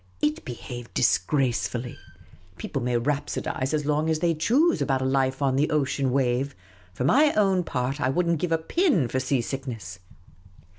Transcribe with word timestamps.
It 0.19 0.43
behaved 0.43 0.95
disgracefully. 0.95 1.95
People 2.57 2.81
may 2.81 2.97
rhapsodise 2.97 3.71
as 3.71 3.85
long 3.85 4.09
as 4.09 4.17
they 4.17 4.33
choose 4.33 4.81
about 4.81 5.03
a 5.03 5.05
life 5.05 5.43
on 5.43 5.57
the 5.57 5.69
ocean 5.69 6.09
wave; 6.09 6.55
for 6.91 7.03
my 7.03 7.31
own 7.33 7.63
part, 7.63 8.01
I 8.01 8.09
would 8.09 8.27
n't 8.27 8.39
give 8.39 8.51
a 8.51 8.57
pin 8.57 9.07
for 9.07 9.19
sea 9.19 9.41
sick 9.41 9.67
nes.s. 9.67 9.99